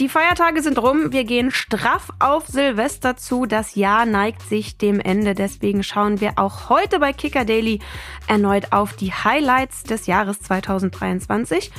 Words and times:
Die 0.00 0.08
Feiertage 0.08 0.62
sind 0.62 0.78
rum. 0.78 1.10
Wir 1.10 1.24
gehen 1.24 1.50
straff 1.50 2.10
auf 2.20 2.46
Silvester 2.46 3.16
zu. 3.16 3.46
Das 3.46 3.74
Jahr 3.74 4.06
neigt 4.06 4.42
sich 4.42 4.78
dem 4.78 5.00
Ende. 5.00 5.34
Deswegen 5.34 5.82
schauen 5.82 6.20
wir 6.20 6.34
auch 6.36 6.68
heute 6.68 7.00
bei 7.00 7.12
Kicker 7.12 7.44
Daily 7.44 7.80
erneut 8.28 8.70
auf 8.70 8.92
die 8.92 9.12
Highlights 9.12 9.82
des 9.82 10.06
Jahres 10.06 10.38
2023. 10.38 11.72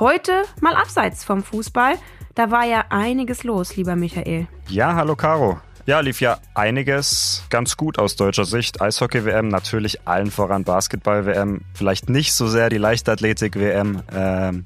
Heute 0.00 0.42
mal 0.60 0.74
abseits 0.74 1.22
vom 1.22 1.44
Fußball. 1.44 1.94
Da 2.34 2.50
war 2.50 2.64
ja 2.64 2.86
einiges 2.88 3.44
los, 3.44 3.76
lieber 3.76 3.94
Michael. 3.94 4.48
Ja, 4.66 4.96
hallo 4.96 5.14
Caro. 5.14 5.60
Ja, 5.86 6.00
lief 6.00 6.20
ja 6.20 6.38
einiges 6.54 7.44
ganz 7.50 7.76
gut 7.76 8.00
aus 8.00 8.16
deutscher 8.16 8.46
Sicht. 8.46 8.80
Eishockey-WM, 8.80 9.46
natürlich 9.46 10.08
allen 10.08 10.32
voran 10.32 10.64
Basketball-WM, 10.64 11.62
vielleicht 11.74 12.10
nicht 12.10 12.32
so 12.32 12.48
sehr 12.48 12.68
die 12.68 12.78
Leichtathletik-WM. 12.78 14.02
Ähm, 14.12 14.64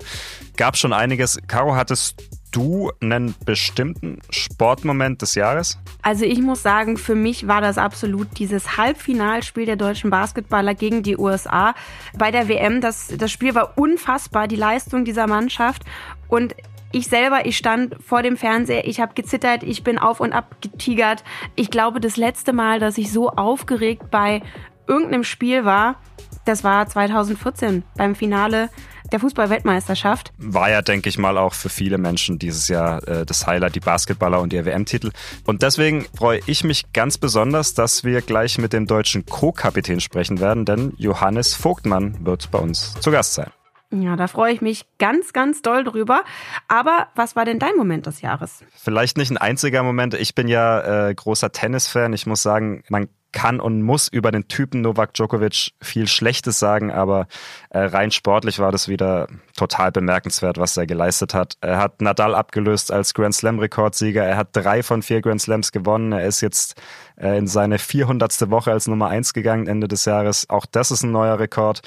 gab 0.57 0.77
schon 0.77 0.93
einiges. 0.93 1.39
Caro, 1.47 1.77
hattest 1.77 2.23
du 2.55 2.93
einen 3.01 3.35
bestimmten 3.45 4.21
Sportmoment 4.31 5.23
des 5.23 5.35
Jahres? 5.35 5.79
Also 6.03 6.25
ich 6.25 6.41
muss 6.41 6.63
sagen, 6.63 6.97
für 6.97 7.15
mich 7.15 7.49
war 7.49 7.61
das 7.61 7.79
absolut 7.79 8.39
dieses 8.39 8.77
Halbfinalspiel 8.77 9.67
der 9.67 9.77
deutschen 9.77 10.11
Basketballer 10.11 10.75
gegen 10.75 11.03
die 11.03 11.17
USA 11.17 11.75
bei 12.17 12.31
der 12.31 12.49
WM. 12.49 12.81
Das, 12.81 13.09
das 13.09 13.33
Spiel 13.33 13.55
war 13.55 13.77
unfassbar, 13.77 14.49
die 14.49 14.57
Leistung 14.57 15.05
dieser 15.05 15.27
Mannschaft. 15.27 15.83
Und 16.29 16.55
ich 16.93 17.09
selber, 17.09 17.45
ich 17.45 17.57
stand 17.57 17.97
vor 18.01 18.23
dem 18.23 18.37
Fernseher, 18.37 18.87
ich 18.87 19.01
habe 19.01 19.15
gezittert, 19.15 19.65
ich 19.65 19.83
bin 19.83 19.99
auf 19.99 20.21
und 20.21 20.33
ab 20.33 20.57
getigert. 20.61 21.25
Ich 21.57 21.71
glaube, 21.71 21.99
das 21.99 22.17
letzte 22.17 22.53
Mal, 22.53 22.79
dass 22.79 22.99
ich 22.99 23.11
so 23.11 23.31
aufgeregt 23.31 24.11
bei 24.13 24.43
irgendeinem 24.87 25.25
Spiel 25.25 25.65
war, 25.65 25.97
das 26.45 26.65
war 26.65 26.87
2014 26.87 27.83
beim 27.97 28.15
Finale 28.15 28.71
der 29.13 29.21
Fußball-Weltmeisterschaft. 29.21 30.33
War 30.39 30.71
ja, 30.71 30.83
denke 30.83 31.09
ich 31.09 31.19
mal, 31.19 31.39
auch 31.39 31.55
für 31.55 31.69
viele 31.69 31.99
Menschen 31.99 32.39
dieses 32.39 32.69
Jahr 32.69 33.07
äh, 33.07 33.27
das 33.27 33.47
Highlight, 33.47 33.75
die 33.75 33.81
Basketballer 33.81 34.41
und 34.41 34.53
ihr 34.53 34.65
WM-Titel. 34.65 35.11
Und 35.45 35.63
deswegen 35.63 36.07
freue 36.17 36.41
ich 36.47 36.65
mich 36.65 36.93
ganz 36.93 37.19
besonders, 37.19 37.75
dass 37.75 38.05
wir 38.05 38.23
gleich 38.23 38.59
mit 38.59 38.73
dem 38.73 38.87
deutschen 38.87 39.27
Co-Kapitän 39.27 40.01
sprechen 40.01 40.41
werden, 40.41 40.65
denn 40.65 40.95
Johannes 40.97 41.55
Vogtmann 41.55 42.25
wird 42.25 42.51
bei 42.51 42.59
uns 42.59 42.95
zu 43.01 43.11
Gast 43.11 43.35
sein. 43.35 43.51
Ja, 43.91 44.17
da 44.17 44.27
freue 44.27 44.53
ich 44.53 44.61
mich 44.61 44.87
ganz, 44.99 45.33
ganz 45.33 45.63
doll 45.63 45.85
drüber. 45.85 46.25
Aber 46.67 47.09
was 47.15 47.37
war 47.37 47.45
denn 47.45 47.59
dein 47.59 47.77
Moment 47.77 48.07
des 48.07 48.23
Jahres? 48.23 48.65
Vielleicht 48.75 49.17
nicht 49.17 49.31
ein 49.31 49.37
einziger 49.37 49.83
Moment. 49.83 50.15
Ich 50.15 50.35
bin 50.35 50.49
ja 50.49 51.09
äh, 51.09 51.15
großer 51.15 51.53
Tennisfan. 51.53 52.13
Ich 52.13 52.27
muss 52.27 52.43
sagen, 52.43 52.83
man 52.89 53.09
kann 53.35 53.61
und 53.61 53.83
muss 53.83 54.09
über 54.09 54.31
den 54.31 54.49
Typen 54.49 54.81
Novak 54.81 55.13
Djokovic 55.13 55.73
viel 55.83 56.09
Schlechtes 56.09 56.59
sagen, 56.59 56.91
aber 56.91 57.27
äh, 57.69 57.81
rein 57.81 58.11
sportlich 58.11 58.59
war 58.59 58.73
das 58.73 58.89
wieder 58.89 59.29
total 59.57 59.93
bemerkenswert, 59.93 60.57
was 60.57 60.77
er 60.77 60.87
geleistet 60.87 61.35
hat. 61.35 61.59
Er 61.61 61.79
hat 61.79 62.01
Nadal 62.01 62.35
abgelöst 62.35 62.91
als 62.91 63.13
Grand 63.13 63.35
Slam 63.35 63.59
Rekordsieger. 63.59 64.25
Er 64.25 64.37
hat 64.37 64.49
drei 64.53 64.83
von 64.83 65.03
vier 65.03 65.21
Grand 65.21 65.43
Slams 65.43 65.73
gewonnen. 65.73 66.13
Er 66.13 66.27
ist 66.27 66.41
jetzt 66.41 66.81
äh, 67.17 67.37
in 67.37 67.47
seine 67.47 67.79
400. 67.79 68.51
Woche 68.51 68.73
als 68.73 68.87
Nummer 68.87 69.09
eins 69.09 69.35
gegangen 69.35 69.67
Ende 69.67 69.89
des 69.89 70.05
Jahres. 70.05 70.49
Auch 70.49 70.67
das 70.67 70.91
ist 70.91 71.03
ein 71.03 71.13
neuer 71.13 71.39
Rekord. 71.39 71.83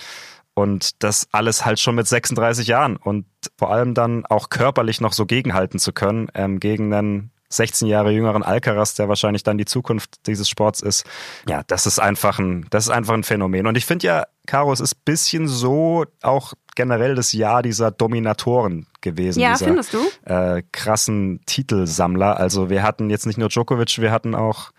Und 0.53 1.03
das 1.03 1.27
alles 1.31 1.65
halt 1.65 1.79
schon 1.79 1.93
mit 1.95 2.07
36 2.07 2.67
Jahren 2.67 2.97
und 2.97 3.27
vor 3.59 3.71
allem 3.71 3.93
dann 3.93 4.25
auch 4.25 4.49
körperlich 4.49 5.01
noch 5.01 5.13
so 5.13 5.27
gegenhalten 5.27 5.77
zu 5.77 5.93
können 5.93 6.29
ähm, 6.33 6.59
gegen 6.59 6.91
einen 6.91 7.31
16 7.49 7.87
Jahre 7.87 8.11
jüngeren 8.11 8.43
Alcaraz, 8.43 8.95
der 8.95 9.07
wahrscheinlich 9.07 9.43
dann 9.43 9.57
die 9.57 9.65
Zukunft 9.65 10.27
dieses 10.27 10.49
Sports 10.49 10.81
ist. 10.81 11.05
Ja, 11.47 11.63
das 11.67 11.85
ist 11.85 11.99
einfach 11.99 12.39
ein, 12.39 12.65
das 12.69 12.85
ist 12.85 12.89
einfach 12.89 13.13
ein 13.13 13.23
Phänomen. 13.23 13.67
Und 13.67 13.77
ich 13.77 13.85
finde 13.85 14.07
ja, 14.07 14.25
Caro, 14.45 14.73
es 14.73 14.79
ist 14.79 15.05
bisschen 15.05 15.47
so 15.47 16.05
auch 16.21 16.53
generell 16.75 17.15
das 17.15 17.33
Jahr 17.33 17.63
dieser 17.63 17.91
Dominatoren 17.91 18.87
gewesen. 19.01 19.39
Ja, 19.39 19.53
dieser, 19.53 19.65
findest 19.65 19.93
du? 19.93 19.99
Äh, 20.25 20.63
krassen 20.71 21.41
Titelsammler. 21.45 22.37
Also 22.37 22.69
wir 22.69 22.83
hatten 22.83 23.09
jetzt 23.09 23.25
nicht 23.25 23.37
nur 23.37 23.49
Djokovic, 23.49 23.99
wir 23.99 24.11
hatten 24.11 24.35
auch, 24.35 24.71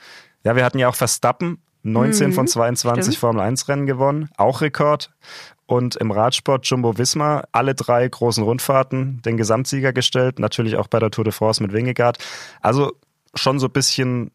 ja, 0.45 0.55
wir 0.55 0.65
hatten 0.65 0.79
ja 0.79 0.89
auch 0.89 0.95
Verstappen, 0.95 1.59
19 1.83 2.29
mhm, 2.29 2.33
von 2.33 2.49
22 2.49 3.05
stimmt. 3.05 3.17
Formel 3.19 3.43
1 3.43 3.69
Rennen 3.69 3.87
gewonnen, 3.87 4.31
auch 4.37 4.61
Rekord 4.61 5.11
und 5.67 5.97
im 5.97 6.11
Radsport 6.11 6.67
Jumbo 6.67 6.97
Visma 6.97 7.45
alle 7.53 7.75
drei 7.75 8.09
großen 8.09 8.43
Rundfahrten 8.43 9.21
den 9.23 9.37
Gesamtsieger 9.37 9.93
gestellt, 9.93 10.39
natürlich 10.39 10.77
auch 10.77 10.89
bei 10.89 10.99
der 10.99 11.11
Tour 11.11 11.25
de 11.25 11.33
France 11.33 11.63
mit 11.63 11.73
Wingegaard. 11.73 12.19
Also 12.63 12.93
schon 13.35 13.59
so 13.59 13.67
ein 13.67 13.73
bisschen 13.73 14.31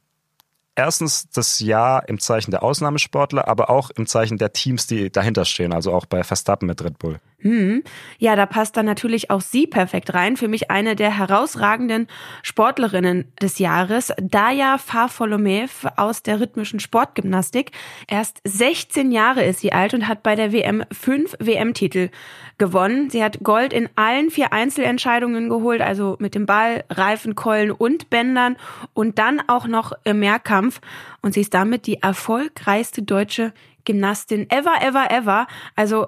erstens 0.76 1.30
das 1.30 1.60
Jahr 1.60 2.08
im 2.08 2.20
Zeichen 2.20 2.52
der 2.52 2.64
Ausnahmesportler, 2.64 3.48
aber 3.48 3.70
auch 3.70 3.90
im 3.92 4.08
Zeichen 4.08 4.38
der 4.38 4.54
Teams, 4.54 4.88
die 4.88 5.12
dahinter 5.12 5.46
stehen, 5.46 5.74
also 5.74 5.94
auch 5.94 6.06
bei 6.06 6.24
Verstappen 6.24 6.68
mit 6.68 6.84
Red 6.84 7.00
Bull. 7.00 7.20
Hm. 7.44 7.84
Ja, 8.20 8.38
da 8.38 8.46
passt 8.46 8.78
dann 8.78 8.86
natürlich 8.86 9.30
auch 9.30 9.42
sie 9.42 9.68
perfekt 9.68 10.14
rein. 10.14 10.38
Für 10.38 10.48
mich 10.48 10.72
eine 10.72 10.96
der 10.96 11.18
herausragenden 11.18 12.08
Sportlerinnen 12.42 13.26
des 13.42 13.60
Jahres, 13.60 14.14
Daya 14.22 14.78
Farfolomev 14.78 15.86
aus 15.98 16.24
der 16.24 16.40
rhythmischen 16.40 16.80
Sportgymnastik. 16.80 17.72
Erst 18.08 18.40
16 18.46 19.12
Jahre 19.12 19.44
ist 19.44 19.60
sie 19.60 19.74
alt 19.74 19.94
und 19.94 20.08
hat 20.08 20.24
bei 20.24 20.36
der 20.36 20.54
WM 20.54 20.84
fünf 20.92 21.36
WM-Titel 21.40 22.10
gewonnen. 22.58 23.10
Sie 23.10 23.22
hat 23.22 23.40
Gold 23.44 23.74
in 23.74 23.90
allen 23.96 24.30
vier 24.30 24.54
Einzelentscheidungen 24.54 25.50
geholt, 25.50 25.82
also 25.82 26.16
mit 26.20 26.36
dem 26.36 26.46
Ball, 26.46 26.86
Reifen, 26.90 27.36
Keulen 27.36 27.72
und 27.72 28.10
Bändern 28.10 28.56
und 28.94 29.20
dann 29.20 29.42
auch 29.48 29.68
noch 29.68 29.92
im 30.06 30.20
Mehrkampf. 30.20 30.80
Und 31.22 31.34
sie 31.34 31.42
ist 31.42 31.54
damit 31.54 31.88
die 31.88 32.02
erfolgreichste 32.02 33.02
deutsche 33.02 33.52
Gymnastin 33.84 34.50
ever, 34.50 34.82
ever, 34.82 35.12
ever. 35.12 35.48
Also 35.76 36.08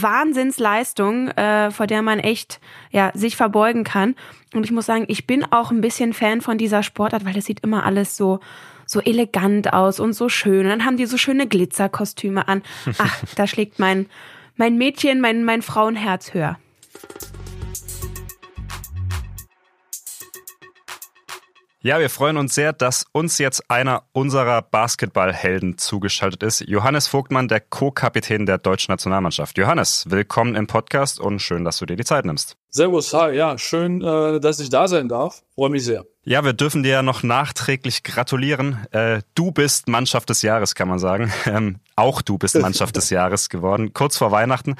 Wahnsinnsleistung, 0.00 1.28
äh, 1.28 1.70
vor 1.70 1.86
der 1.86 2.02
man 2.02 2.18
echt 2.18 2.60
ja 2.90 3.10
sich 3.14 3.36
verbeugen 3.36 3.84
kann. 3.84 4.14
Und 4.54 4.64
ich 4.64 4.72
muss 4.72 4.86
sagen, 4.86 5.04
ich 5.08 5.26
bin 5.26 5.44
auch 5.50 5.70
ein 5.70 5.80
bisschen 5.80 6.12
Fan 6.12 6.40
von 6.40 6.58
dieser 6.58 6.82
Sportart, 6.82 7.24
weil 7.24 7.34
das 7.34 7.44
sieht 7.44 7.60
immer 7.60 7.84
alles 7.84 8.16
so 8.16 8.40
so 8.86 9.00
elegant 9.00 9.72
aus 9.72 10.00
und 10.00 10.12
so 10.12 10.28
schön. 10.28 10.60
Und 10.60 10.68
dann 10.68 10.84
haben 10.84 10.96
die 10.96 11.06
so 11.06 11.16
schöne 11.16 11.46
Glitzerkostüme 11.46 12.46
an. 12.48 12.62
Ach, 12.98 13.22
da 13.36 13.46
schlägt 13.46 13.78
mein 13.78 14.06
mein 14.56 14.76
Mädchen, 14.76 15.20
mein 15.20 15.44
mein 15.44 15.62
Frauenherz 15.62 16.34
höher. 16.34 16.58
Ja, 21.84 21.98
wir 21.98 22.10
freuen 22.10 22.36
uns 22.36 22.54
sehr, 22.54 22.72
dass 22.72 23.06
uns 23.10 23.38
jetzt 23.38 23.68
einer 23.68 24.04
unserer 24.12 24.62
Basketballhelden 24.62 25.78
zugeschaltet 25.78 26.44
ist. 26.44 26.60
Johannes 26.60 27.08
Vogtmann, 27.08 27.48
der 27.48 27.58
Co-Kapitän 27.58 28.46
der 28.46 28.58
deutschen 28.58 28.92
Nationalmannschaft. 28.92 29.58
Johannes, 29.58 30.04
willkommen 30.08 30.54
im 30.54 30.68
Podcast 30.68 31.18
und 31.18 31.40
schön, 31.40 31.64
dass 31.64 31.78
du 31.78 31.86
dir 31.86 31.96
die 31.96 32.04
Zeit 32.04 32.24
nimmst. 32.24 32.56
Servus, 32.68 33.12
hi, 33.12 33.32
ja, 33.32 33.58
schön, 33.58 34.00
äh, 34.00 34.38
dass 34.38 34.60
ich 34.60 34.70
da 34.70 34.86
sein 34.86 35.08
darf. 35.08 35.42
Freue 35.56 35.70
mich 35.70 35.84
sehr. 35.84 36.04
Ja, 36.24 36.44
wir 36.44 36.52
dürfen 36.52 36.84
dir 36.84 36.90
ja 36.90 37.02
noch 37.02 37.24
nachträglich 37.24 38.04
gratulieren. 38.04 38.86
Äh, 38.92 39.22
du 39.34 39.50
bist 39.50 39.88
Mannschaft 39.88 40.30
des 40.30 40.42
Jahres, 40.42 40.76
kann 40.76 40.86
man 40.86 41.00
sagen. 41.00 41.32
Ähm, 41.46 41.80
auch 41.96 42.22
du 42.22 42.38
bist 42.38 42.58
Mannschaft 42.58 42.94
des 42.94 43.10
Jahres 43.10 43.48
geworden, 43.48 43.92
kurz 43.92 44.16
vor 44.16 44.30
Weihnachten. 44.30 44.76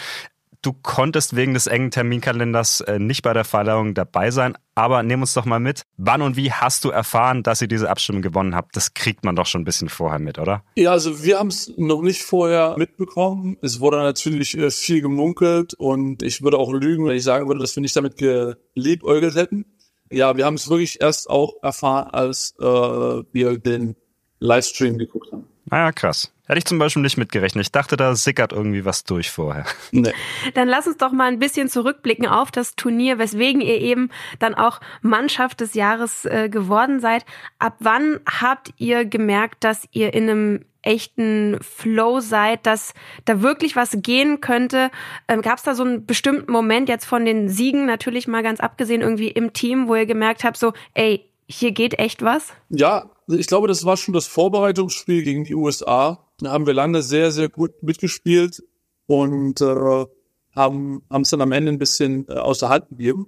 Du 0.62 0.72
konntest 0.72 1.34
wegen 1.34 1.54
des 1.54 1.66
engen 1.66 1.90
Terminkalenders 1.90 2.82
äh, 2.82 3.00
nicht 3.00 3.22
bei 3.22 3.32
der 3.32 3.42
Verleihung 3.44 3.94
dabei 3.94 4.30
sein, 4.30 4.56
aber 4.76 5.02
nimm 5.02 5.20
uns 5.20 5.34
doch 5.34 5.44
mal 5.44 5.58
mit. 5.58 5.82
Wann 5.96 6.22
und 6.22 6.36
wie 6.36 6.52
hast 6.52 6.84
du 6.84 6.90
erfahren, 6.90 7.42
dass 7.42 7.60
ihr 7.62 7.66
diese 7.66 7.90
Abstimmung 7.90 8.22
gewonnen 8.22 8.54
habt? 8.54 8.76
Das 8.76 8.94
kriegt 8.94 9.24
man 9.24 9.34
doch 9.34 9.46
schon 9.46 9.62
ein 9.62 9.64
bisschen 9.64 9.88
vorher 9.88 10.20
mit, 10.20 10.38
oder? 10.38 10.62
Ja, 10.76 10.92
also 10.92 11.24
wir 11.24 11.40
haben 11.40 11.48
es 11.48 11.72
noch 11.76 12.00
nicht 12.02 12.22
vorher 12.22 12.76
mitbekommen. 12.78 13.56
Es 13.60 13.80
wurde 13.80 13.96
natürlich 13.96 14.56
äh, 14.56 14.70
viel 14.70 15.00
gemunkelt 15.00 15.74
und 15.74 16.22
ich 16.22 16.42
würde 16.42 16.58
auch 16.58 16.72
lügen, 16.72 17.06
wenn 17.06 17.16
ich 17.16 17.24
sagen 17.24 17.48
würde, 17.48 17.60
dass 17.60 17.74
wir 17.74 17.80
nicht 17.80 17.96
damit 17.96 18.16
geliebäugelt 18.16 19.34
hätten. 19.34 19.66
Ja, 20.12 20.36
wir 20.36 20.46
haben 20.46 20.54
es 20.54 20.70
wirklich 20.70 21.00
erst 21.00 21.28
auch 21.28 21.54
erfahren, 21.62 22.10
als 22.10 22.54
äh, 22.60 22.64
wir 22.64 23.58
den 23.58 23.96
Livestream 24.38 24.96
geguckt 24.96 25.32
haben. 25.32 25.48
Naja, 25.64 25.86
ah 25.86 25.92
krass. 25.92 26.32
Hätte 26.52 26.58
ich 26.58 26.64
zum 26.66 26.78
Beispiel 26.78 27.00
nicht 27.00 27.16
mitgerechnet. 27.16 27.64
Ich 27.64 27.72
dachte, 27.72 27.96
da 27.96 28.14
sickert 28.14 28.52
irgendwie 28.52 28.84
was 28.84 29.04
durch 29.04 29.30
vorher. 29.30 29.64
Nee. 29.90 30.12
Dann 30.52 30.68
lass 30.68 30.86
uns 30.86 30.98
doch 30.98 31.10
mal 31.10 31.28
ein 31.28 31.38
bisschen 31.38 31.70
zurückblicken 31.70 32.26
auf 32.26 32.50
das 32.50 32.76
Turnier, 32.76 33.18
weswegen 33.18 33.62
ihr 33.62 33.80
eben 33.80 34.10
dann 34.38 34.54
auch 34.54 34.80
Mannschaft 35.00 35.60
des 35.60 35.72
Jahres 35.72 36.26
äh, 36.26 36.50
geworden 36.50 37.00
seid. 37.00 37.24
Ab 37.58 37.76
wann 37.78 38.20
habt 38.26 38.74
ihr 38.76 39.06
gemerkt, 39.06 39.64
dass 39.64 39.88
ihr 39.92 40.12
in 40.12 40.28
einem 40.28 40.64
echten 40.82 41.56
Flow 41.62 42.20
seid, 42.20 42.66
dass 42.66 42.92
da 43.24 43.40
wirklich 43.40 43.74
was 43.74 43.96
gehen 44.02 44.42
könnte? 44.42 44.90
Ähm, 45.28 45.40
Gab 45.40 45.56
es 45.56 45.64
da 45.64 45.74
so 45.74 45.84
einen 45.84 46.04
bestimmten 46.04 46.52
Moment 46.52 46.90
jetzt 46.90 47.06
von 47.06 47.24
den 47.24 47.48
Siegen, 47.48 47.86
natürlich 47.86 48.28
mal 48.28 48.42
ganz 48.42 48.60
abgesehen 48.60 49.00
irgendwie 49.00 49.28
im 49.28 49.54
Team, 49.54 49.88
wo 49.88 49.94
ihr 49.94 50.06
gemerkt 50.06 50.44
habt, 50.44 50.58
so, 50.58 50.74
ey, 50.92 51.24
hier 51.46 51.72
geht 51.72 51.98
echt 51.98 52.22
was? 52.22 52.52
Ja, 52.68 53.10
ich 53.28 53.46
glaube, 53.46 53.68
das 53.68 53.84
war 53.84 53.96
schon 53.96 54.14
das 54.14 54.26
Vorbereitungsspiel 54.26 55.22
gegen 55.22 55.44
die 55.44 55.54
USA. 55.54 56.18
Haben 56.44 56.66
wir 56.66 56.74
lange 56.74 57.02
sehr, 57.02 57.30
sehr 57.32 57.48
gut 57.48 57.82
mitgespielt 57.82 58.62
und 59.06 59.60
äh, 59.60 60.06
haben 60.54 61.02
es 61.10 61.30
dann 61.30 61.40
am 61.40 61.52
Ende 61.52 61.72
ein 61.72 61.78
bisschen 61.78 62.26
äh, 62.28 62.34
außer 62.34 62.68
Hand 62.68 62.88
gegeben. 62.90 63.26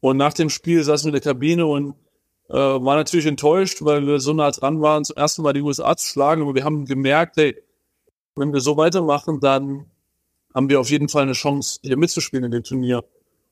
Und 0.00 0.16
nach 0.16 0.32
dem 0.32 0.50
Spiel 0.50 0.82
saßen 0.82 1.06
wir 1.06 1.16
in 1.16 1.22
der 1.22 1.32
Kabine 1.32 1.66
und 1.66 1.94
äh, 2.48 2.54
war 2.54 2.96
natürlich 2.96 3.26
enttäuscht, 3.26 3.78
weil 3.82 4.06
wir 4.06 4.20
so 4.20 4.32
nah 4.32 4.50
dran 4.50 4.80
waren, 4.80 5.04
zum 5.04 5.16
ersten 5.16 5.42
Mal 5.42 5.52
die 5.52 5.62
USA 5.62 5.96
zu 5.96 6.06
schlagen. 6.06 6.42
Aber 6.42 6.54
wir 6.54 6.64
haben 6.64 6.84
gemerkt, 6.84 7.36
hey, 7.36 7.56
wenn 8.36 8.52
wir 8.52 8.60
so 8.60 8.76
weitermachen, 8.76 9.40
dann 9.40 9.86
haben 10.54 10.68
wir 10.68 10.80
auf 10.80 10.90
jeden 10.90 11.08
Fall 11.08 11.22
eine 11.22 11.32
Chance, 11.32 11.80
hier 11.82 11.96
mitzuspielen 11.96 12.44
in 12.44 12.50
dem 12.50 12.64
Turnier. 12.64 13.04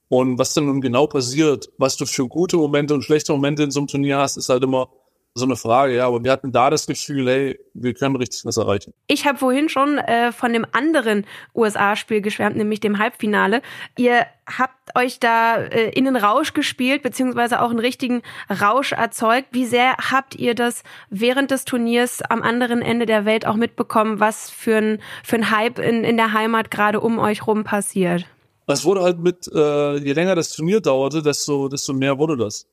Und 0.09 0.39
was 0.39 0.55
dann 0.55 0.67
nun 0.67 0.81
genau 0.81 1.07
passiert, 1.09 1.69
was 1.79 1.97
du 1.97 2.07
für 2.07 2.29
gute 2.29 2.57
Momente 2.57 2.95
und 2.95 3.03
schlechte 3.03 3.33
Momente 3.33 3.65
in 3.65 3.71
so 3.71 3.81
einem 3.81 3.89
Turnier 3.89 4.19
hast, 4.19 4.37
ist 4.37 4.49
halt 4.49 4.63
immer 4.63 4.89
so 5.37 5.45
eine 5.45 5.57
Frage, 5.57 5.95
ja, 5.97 6.07
aber 6.07 6.25
wir 6.25 6.33
hatten 6.33 6.51
da 6.51 6.71
das 6.71 6.87
Gefühl, 6.87 7.29
hey, 7.29 7.61
wir 7.75 7.93
können 7.93 8.17
richtig 8.17 8.47
was 8.47 8.57
erreichen. 8.57 8.95
Ich 9.07 9.27
habe 9.27 9.37
vorhin 9.37 9.69
schon 9.69 9.99
äh, 9.99 10.33
von 10.33 10.51
dem 10.53 10.67
anderen 10.73 11.27
USA-Spiel 11.55 12.23
geschwärmt, 12.23 12.57
nämlich 12.57 12.81
dem 12.81 12.99
Halbfinale. 12.99 13.61
Ihr 13.99 14.25
habt 14.47 14.97
euch 14.97 15.21
da 15.21 15.57
äh, 15.57 15.91
in 15.91 16.07
den 16.07 16.17
Rausch 16.17 16.55
gespielt, 16.55 17.03
beziehungsweise 17.03 17.61
auch 17.61 17.69
einen 17.69 17.81
richtigen 17.81 18.23
Rausch 18.49 18.93
erzeugt. 18.93 19.49
Wie 19.53 19.67
sehr 19.67 19.97
habt 20.11 20.37
ihr 20.37 20.55
das 20.55 20.83
während 21.11 21.51
des 21.51 21.67
Turniers 21.67 22.23
am 22.23 22.43
anderen 22.43 22.81
Ende 22.81 23.05
der 23.05 23.27
Welt 23.27 23.47
auch 23.47 23.57
mitbekommen, 23.57 24.19
was 24.21 24.49
für 24.49 24.79
ein, 24.79 25.03
für 25.23 25.37
ein 25.37 25.51
Hype 25.51 25.79
in, 25.79 26.03
in 26.03 26.17
der 26.17 26.33
Heimat 26.33 26.71
gerade 26.71 27.01
um 27.01 27.19
euch 27.19 27.47
rum 27.47 27.63
passiert? 27.63 28.25
Es 28.69 28.87
wurde 28.87 29.03
halt 29.03 29.19
mit, 29.19 29.49
äh, 29.55 29.99
je 29.99 30.13
länger 30.15 30.35
das 30.35 30.51
Turnier 30.51 30.81
dauerte, 30.81 31.23
desto, 31.23 31.69
desto 31.69 31.93
mehr 31.93 32.19
wurde 32.19 32.39
das. 32.39 32.67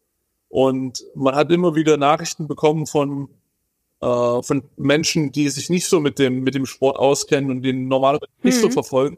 Und 0.53 1.03
man 1.15 1.33
hat 1.33 1.51
immer 1.51 1.73
wieder 1.73 1.97
Nachrichten 1.97 2.47
bekommen 2.47 2.85
von, 2.85 3.27
äh, 4.01 4.43
von 4.43 4.61
Menschen, 4.77 5.31
die 5.31 5.49
sich 5.49 5.71
nicht 5.71 5.87
so 5.87 5.99
mit 5.99 6.19
dem, 6.19 6.43
mit 6.43 6.53
dem 6.53 6.67
Sport 6.67 6.99
auskennen 6.99 7.49
und 7.49 7.63
den 7.63 7.87
normalerweise 7.87 8.29
mhm. 8.37 8.47
nicht 8.47 8.59
so 8.59 8.67
mhm. 8.67 8.71
verfolgen. 8.73 9.17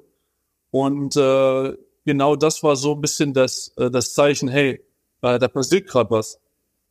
Und 0.71 1.17
äh, 1.17 1.73
genau 2.05 2.37
das 2.37 2.63
war 2.63 2.77
so 2.77 2.93
ein 2.93 3.01
bisschen 3.01 3.33
das, 3.33 3.73
äh, 3.75 3.91
das 3.91 4.13
Zeichen, 4.13 4.47
hey, 4.47 4.81
äh, 5.23 5.37
da 5.37 5.49
passiert 5.49 5.89
gerade 5.89 6.09
was. 6.09 6.39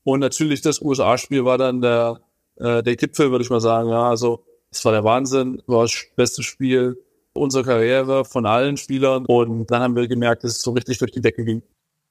Und 0.03 0.21
natürlich 0.21 0.61
das 0.61 0.83
USA-Spiel 0.83 1.47
war 1.47 1.57
dann 1.57 1.81
der, 1.81 2.21
äh, 2.57 2.83
der 2.83 2.97
Gipfel, 2.97 3.31
würde 3.31 3.45
ich 3.45 3.51
mal 3.51 3.63
sagen. 3.63 3.89
Ja, 3.89 4.11
also 4.11 4.45
es 4.71 4.85
war 4.85 4.93
der 4.93 5.05
Wahnsinn, 5.05 5.63
war 5.67 5.85
das 5.85 6.05
beste 6.17 6.43
Spiel 6.43 7.03
unserer 7.33 7.65
Karriere 7.65 8.27
von 8.27 8.45
allen 8.45 8.77
Spielern. 8.77 9.25
Und 9.25 9.71
dann 9.71 9.81
haben 9.81 9.97
wir 9.97 10.07
gemerkt, 10.07 10.45
dass 10.45 10.51
es 10.51 10.61
so 10.61 10.73
richtig 10.73 10.99
durch 10.99 11.13
die 11.13 11.23
Decke 11.23 11.47
ging. 11.47 11.63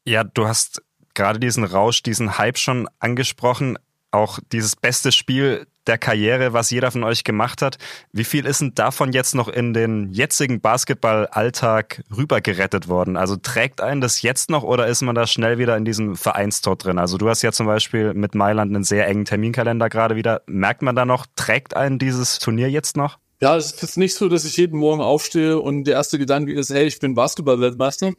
Ja, 0.05 0.23
du 0.23 0.47
hast 0.47 0.81
gerade 1.13 1.39
diesen 1.39 1.63
Rausch, 1.63 2.03
diesen 2.03 2.37
Hype 2.37 2.57
schon 2.57 2.87
angesprochen. 2.99 3.77
Auch 4.11 4.39
dieses 4.51 4.75
beste 4.75 5.11
Spiel 5.11 5.65
der 5.87 5.97
Karriere, 5.97 6.53
was 6.53 6.69
jeder 6.69 6.91
von 6.91 7.03
euch 7.03 7.23
gemacht 7.23 7.61
hat. 7.61 7.77
Wie 8.11 8.23
viel 8.23 8.45
ist 8.45 8.61
denn 8.61 8.73
davon 8.75 9.11
jetzt 9.11 9.35
noch 9.35 9.47
in 9.47 9.73
den 9.73 10.11
jetzigen 10.11 10.61
Basketballalltag 10.61 12.03
rübergerettet 12.15 12.87
worden? 12.87 13.17
Also 13.17 13.35
trägt 13.35 13.81
einen 13.81 14.01
das 14.01 14.21
jetzt 14.21 14.49
noch 14.49 14.63
oder 14.63 14.87
ist 14.87 15.01
man 15.01 15.15
da 15.15 15.27
schnell 15.27 15.57
wieder 15.57 15.75
in 15.75 15.85
diesem 15.85 16.15
Vereinstor 16.15 16.75
drin? 16.75 16.99
Also 16.99 17.17
du 17.17 17.29
hast 17.29 17.41
ja 17.41 17.51
zum 17.51 17.65
Beispiel 17.65 18.13
mit 18.13 18.35
Mailand 18.35 18.73
einen 18.73 18.83
sehr 18.83 19.07
engen 19.07 19.25
Terminkalender 19.25 19.89
gerade 19.89 20.15
wieder. 20.15 20.41
Merkt 20.45 20.81
man 20.81 20.95
da 20.95 21.05
noch, 21.05 21.25
trägt 21.35 21.75
einen 21.75 21.99
dieses 21.99 22.39
Turnier 22.39 22.69
jetzt 22.69 22.95
noch? 22.95 23.17
Ja, 23.41 23.57
es 23.57 23.73
ist 23.73 23.97
nicht 23.97 24.15
so, 24.15 24.29
dass 24.29 24.45
ich 24.45 24.55
jeden 24.55 24.79
Morgen 24.79 25.01
aufstehe 25.01 25.59
und 25.59 25.83
der 25.83 25.95
erste 25.95 26.17
Gedanke 26.17 26.53
ist, 26.53 26.69
hey, 26.69 26.85
ich 26.85 26.99
bin 26.99 27.13
Basketball-Weltmeister. 27.13 28.13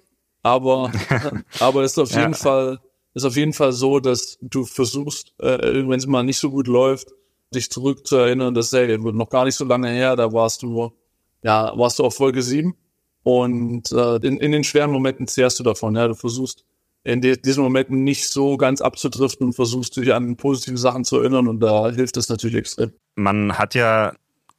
Aber, 0.45 0.93
aber 1.59 1.83
es 1.83 1.93
ist 1.93 1.99
auf 1.99 2.11
jeden 2.11 2.33
ja. 2.33 2.39
Fall, 2.39 2.81
ist 3.15 3.25
auf 3.25 3.35
jeden 3.35 3.55
Fall 3.55 3.73
so, 3.73 3.99
dass 3.99 4.39
du 4.43 4.65
versuchst, 4.65 5.35
äh, 5.41 5.89
wenn 5.89 5.99
es 5.99 6.07
mal 6.07 6.23
nicht 6.23 6.39
so 6.39 6.51
gut 6.51 6.69
läuft, 6.69 7.09
dich 7.53 7.71
zurückzuerinnern, 7.71 8.55
dass 8.55 8.73
hey, 8.73 8.99
noch 8.99 9.31
gar 9.31 9.47
nicht 9.47 9.57
so 9.57 9.65
lange 9.65 9.89
her, 9.89 10.17
da 10.17 10.33
warst 10.33 10.63
du, 10.63 10.93
ja, 11.43 11.73
warst 11.77 11.99
du 11.99 12.05
auf 12.05 12.15
Folge 12.15 12.43
7 12.43 12.77
und 13.23 13.91
äh, 13.91 14.17
in, 14.17 14.37
in 14.39 14.53
den 14.53 14.65
schweren 14.65 14.91
Momenten 14.91 15.27
zehrst 15.27 15.59
du 15.59 15.63
davon, 15.63 15.97
ja, 15.97 16.09
du 16.09 16.15
versuchst 16.15 16.65
in 17.05 17.23
de, 17.23 17.37
diesen 17.37 17.63
Momenten 17.63 18.05
nicht 18.05 18.29
so 18.29 18.57
ganz 18.59 18.83
abzudriften 18.83 19.47
und 19.47 19.53
versuchst 19.55 19.97
dich 19.97 20.13
an 20.13 20.37
positive 20.37 20.77
Sachen 20.77 21.05
zu 21.05 21.19
erinnern 21.19 21.49
und 21.49 21.61
da 21.61 21.91
hilft 21.91 22.17
das 22.19 22.29
natürlich 22.29 22.57
extrem. 22.57 22.93
Man 23.15 23.57
hat 23.57 23.75
ja 23.75 24.15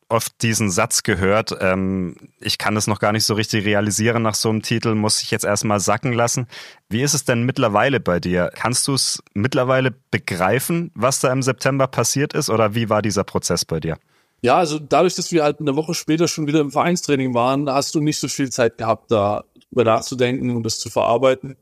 oft 0.10 0.42
diesen 0.42 0.70
Satz 0.70 1.04
gehört, 1.04 1.56
ähm, 1.62 2.16
ich 2.40 2.58
kann 2.58 2.78
es 2.78 2.88
noch 2.88 3.00
gar 3.00 3.12
nicht 3.12 3.26
so 3.26 3.34
richtig 3.34 3.66
realisieren 3.66 4.22
nach 4.22 4.36
so 4.36 4.50
einem 4.50 4.62
Titel, 4.62 4.94
muss 4.94 5.22
ich 5.22 5.32
jetzt 5.32 5.46
erstmal 5.46 5.80
sacken 5.80 6.14
lassen. 6.14 6.48
Wie 6.90 7.02
ist 7.02 7.14
es 7.14 7.26
denn 7.26 7.44
mittlerweile 7.44 8.00
bei 8.00 8.20
dir? 8.20 8.52
Kannst 8.54 8.88
du 8.88 8.94
es 8.94 9.24
mittlerweile 9.34 9.92
begreifen, 10.12 10.92
was 10.94 11.20
da 11.20 11.32
im 11.32 11.42
September 11.42 11.88
passiert 11.88 12.34
ist 12.34 12.50
oder 12.50 12.76
wie 12.76 12.90
war 12.90 13.02
dieser 13.02 13.24
Prozess 13.24 13.66
bei 13.66 13.80
dir? 13.80 13.98
Ja, 14.42 14.58
also 14.58 14.78
dadurch, 14.78 15.16
dass 15.16 15.32
wir 15.32 15.44
halt 15.44 15.60
eine 15.60 15.76
Woche 15.76 15.96
später 15.96 16.28
schon 16.28 16.46
wieder 16.46 16.60
im 16.60 16.70
Vereinstraining 16.70 17.34
waren, 17.34 17.68
hast 17.70 17.96
du 17.96 18.00
nicht 18.00 18.20
so 18.20 18.28
viel 18.28 18.52
Zeit 18.52 18.78
gehabt, 18.78 19.10
da 19.10 19.46
über 19.72 19.84
nachzudenken 19.84 20.56
und 20.56 20.64
das 20.64 20.78
zu 20.78 20.90
verarbeiten. 20.90 21.58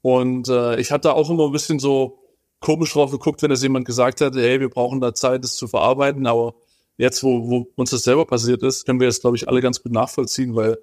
Und 0.00 0.48
äh, 0.48 0.80
ich 0.80 0.90
hatte 0.90 1.12
auch 1.12 1.28
immer 1.28 1.46
ein 1.46 1.52
bisschen 1.52 1.78
so 1.78 2.18
komisch 2.60 2.94
drauf 2.94 3.10
geguckt, 3.10 3.42
wenn 3.42 3.50
das 3.50 3.62
jemand 3.62 3.84
gesagt 3.84 4.22
hat, 4.22 4.34
hey, 4.34 4.60
wir 4.60 4.70
brauchen 4.70 5.00
da 5.00 5.12
Zeit, 5.12 5.44
das 5.44 5.56
zu 5.56 5.68
verarbeiten, 5.68 6.26
aber 6.26 6.54
jetzt, 6.96 7.22
wo, 7.22 7.48
wo 7.48 7.68
uns 7.76 7.90
das 7.90 8.02
selber 8.02 8.26
passiert 8.26 8.62
ist, 8.62 8.84
können 8.84 9.00
wir 9.00 9.08
das, 9.08 9.20
glaube 9.20 9.36
ich, 9.36 9.48
alle 9.48 9.60
ganz 9.60 9.82
gut 9.82 9.92
nachvollziehen, 9.92 10.54
weil 10.54 10.78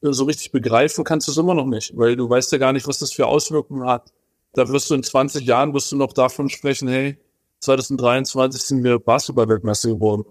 so 0.00 0.24
richtig 0.24 0.52
begreifen 0.52 1.04
kannst 1.04 1.26
du 1.26 1.32
es 1.32 1.38
immer 1.38 1.54
noch 1.54 1.66
nicht, 1.66 1.96
weil 1.96 2.16
du 2.16 2.28
weißt 2.28 2.52
ja 2.52 2.58
gar 2.58 2.72
nicht, 2.72 2.86
was 2.86 2.98
das 2.98 3.12
für 3.12 3.26
Auswirkungen 3.26 3.86
hat. 3.88 4.12
Da 4.52 4.68
wirst 4.68 4.90
du 4.90 4.94
in 4.94 5.02
20 5.02 5.46
Jahren 5.46 5.74
wirst 5.74 5.92
du 5.92 5.96
noch 5.96 6.12
davon 6.12 6.48
sprechen, 6.48 6.88
hey, 6.88 7.18
2023 7.60 8.62
sind 8.62 8.84
wir 8.84 8.98
Basketball-Weltmeister 8.98 9.90
geworden. 9.90 10.24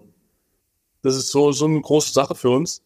Das 1.02 1.16
ist 1.16 1.30
so, 1.30 1.52
so 1.52 1.66
eine 1.66 1.80
große 1.80 2.12
Sache 2.12 2.34
für 2.34 2.50
uns. 2.50 2.82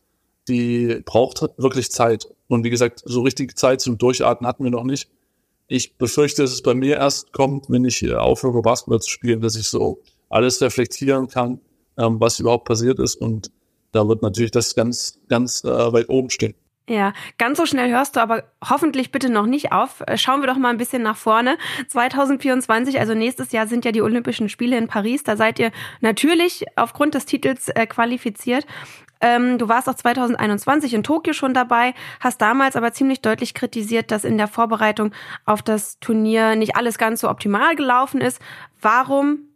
Die 0.48 1.00
braucht 1.04 1.42
wirklich 1.58 1.90
Zeit. 1.90 2.28
Und 2.48 2.64
wie 2.64 2.70
gesagt, 2.70 3.02
so 3.04 3.22
richtige 3.22 3.54
Zeit 3.54 3.80
zum 3.80 3.98
Durchatmen 3.98 4.48
hatten 4.48 4.64
wir 4.64 4.70
noch 4.70 4.84
nicht. 4.84 5.08
Ich 5.68 5.96
befürchte, 5.96 6.42
dass 6.42 6.50
es 6.50 6.62
bei 6.62 6.74
mir 6.74 6.96
erst 6.96 7.32
kommt, 7.32 7.70
wenn 7.70 7.84
ich 7.84 8.12
aufhöre, 8.12 8.60
Basketball 8.60 9.00
zu 9.00 9.10
spielen, 9.10 9.40
dass 9.40 9.54
ich 9.54 9.68
so 9.68 10.02
alles 10.28 10.60
reflektieren 10.60 11.28
kann, 11.28 11.60
ähm, 11.96 12.20
was 12.20 12.40
überhaupt 12.40 12.64
passiert 12.64 12.98
ist. 12.98 13.16
Und 13.16 13.50
da 13.92 14.06
wird 14.06 14.22
natürlich 14.22 14.50
das 14.50 14.74
ganz, 14.74 15.18
ganz 15.28 15.64
äh, 15.64 15.92
weit 15.92 16.08
oben 16.08 16.30
stehen. 16.30 16.54
Ja, 16.90 17.12
ganz 17.38 17.56
so 17.56 17.66
schnell 17.66 17.88
hörst 17.92 18.16
du 18.16 18.20
aber 18.20 18.42
hoffentlich 18.68 19.12
bitte 19.12 19.30
noch 19.30 19.46
nicht 19.46 19.70
auf. 19.70 20.02
Äh, 20.08 20.18
schauen 20.18 20.40
wir 20.40 20.48
doch 20.48 20.56
mal 20.56 20.70
ein 20.70 20.76
bisschen 20.76 21.02
nach 21.02 21.16
vorne. 21.16 21.56
2024, 21.86 22.98
also 22.98 23.14
nächstes 23.14 23.52
Jahr 23.52 23.68
sind 23.68 23.84
ja 23.84 23.92
die 23.92 24.02
Olympischen 24.02 24.48
Spiele 24.48 24.76
in 24.76 24.88
Paris. 24.88 25.22
Da 25.22 25.36
seid 25.36 25.60
ihr 25.60 25.70
natürlich 26.00 26.64
aufgrund 26.74 27.14
des 27.14 27.26
Titels 27.26 27.68
äh, 27.68 27.86
qualifiziert. 27.86 28.66
Ähm, 29.20 29.56
du 29.58 29.68
warst 29.68 29.88
auch 29.88 29.94
2021 29.94 30.94
in 30.94 31.04
Tokio 31.04 31.32
schon 31.32 31.54
dabei, 31.54 31.94
hast 32.18 32.40
damals 32.40 32.74
aber 32.74 32.92
ziemlich 32.92 33.20
deutlich 33.20 33.54
kritisiert, 33.54 34.10
dass 34.10 34.24
in 34.24 34.36
der 34.36 34.48
Vorbereitung 34.48 35.12
auf 35.44 35.62
das 35.62 36.00
Turnier 36.00 36.56
nicht 36.56 36.74
alles 36.74 36.98
ganz 36.98 37.20
so 37.20 37.28
optimal 37.28 37.76
gelaufen 37.76 38.20
ist. 38.20 38.40
Warum 38.80 39.49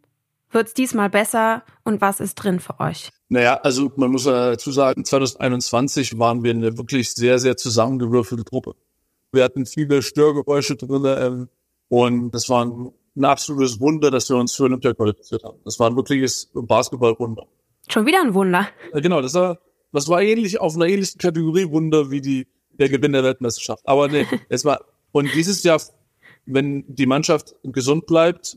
wird 0.54 0.68
es 0.68 0.74
diesmal 0.74 1.10
besser 1.10 1.62
und 1.84 2.00
was 2.00 2.20
ist 2.20 2.36
drin 2.36 2.60
für 2.60 2.80
euch? 2.80 3.10
Naja, 3.28 3.56
also 3.62 3.90
man 3.96 4.10
muss 4.10 4.24
dazu 4.24 4.70
sagen, 4.70 5.04
2021 5.04 6.18
waren 6.18 6.42
wir 6.42 6.52
eine 6.52 6.78
wirklich 6.78 7.12
sehr, 7.12 7.38
sehr 7.38 7.56
zusammengewürfelte 7.56 8.44
Truppe. 8.44 8.74
Wir 9.32 9.44
hatten 9.44 9.66
viele 9.66 10.02
Störgeräusche 10.02 10.76
drin 10.76 11.04
ähm, 11.06 11.48
und 11.88 12.30
das 12.30 12.48
war 12.48 12.64
ein, 12.64 12.92
ein 13.16 13.24
absolutes 13.24 13.80
Wunder, 13.80 14.10
dass 14.10 14.28
wir 14.28 14.36
uns 14.36 14.54
für 14.54 14.64
Olympia 14.64 14.94
qualifiziert 14.94 15.42
haben. 15.42 15.58
Das 15.64 15.78
war 15.78 15.90
ein 15.90 15.96
wirkliches 15.96 16.50
Basketballwunder. 16.54 17.46
Schon 17.88 18.06
wieder 18.06 18.20
ein 18.22 18.34
Wunder. 18.34 18.68
Ja, 18.92 19.00
genau, 19.00 19.20
das 19.20 19.34
war, 19.34 19.58
das 19.92 20.08
war 20.08 20.22
ähnlich 20.22 20.60
auf 20.60 20.74
einer 20.76 20.86
ähnlichen 20.86 21.18
Kategorie 21.18 21.70
Wunder 21.70 22.10
wie 22.10 22.20
die, 22.20 22.46
der 22.70 22.88
Gewinn 22.88 23.12
der 23.12 23.24
Weltmeisterschaft. 23.24 23.82
Aber 23.86 24.08
nee, 24.08 24.26
es 24.48 24.64
war, 24.64 24.80
und 25.12 25.28
dieses 25.34 25.62
Jahr, 25.62 25.80
wenn 26.46 26.84
die 26.88 27.06
Mannschaft 27.06 27.54
gesund 27.62 28.06
bleibt, 28.06 28.56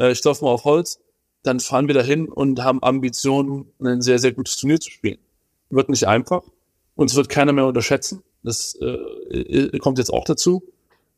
äh, 0.00 0.14
mal 0.24 0.48
auf 0.48 0.64
Holz, 0.64 0.98
dann 1.42 1.60
fahren 1.60 1.86
wir 1.86 1.94
dahin 1.94 2.28
und 2.28 2.62
haben 2.62 2.82
Ambitionen, 2.82 3.66
ein 3.80 4.02
sehr, 4.02 4.18
sehr 4.18 4.32
gutes 4.32 4.56
Turnier 4.56 4.80
zu 4.80 4.90
spielen. 4.90 5.18
Wird 5.70 5.88
nicht 5.88 6.06
einfach. 6.06 6.42
Uns 6.96 7.14
wird 7.14 7.28
keiner 7.28 7.52
mehr 7.52 7.66
unterschätzen. 7.66 8.22
Das 8.42 8.74
äh 8.74 9.78
kommt 9.78 9.98
jetzt 9.98 10.12
auch 10.12 10.24
dazu. 10.24 10.62